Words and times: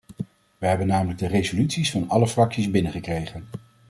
Wij 0.57 0.69
hebben 0.69 0.87
namelijk 0.87 1.19
de 1.19 1.27
resoluties 1.27 1.91
van 1.91 2.09
alle 2.09 2.27
fracties 2.27 2.71
binnengekregen. 2.71 3.45